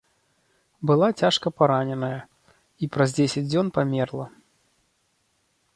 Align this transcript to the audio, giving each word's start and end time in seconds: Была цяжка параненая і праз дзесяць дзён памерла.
Была 0.91 1.09
цяжка 1.23 1.47
параненая 1.59 2.19
і 2.83 2.91
праз 2.97 3.09
дзесяць 3.19 3.45
дзён 3.53 3.67
памерла. 3.79 4.25